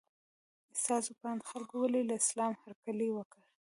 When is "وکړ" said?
3.13-3.41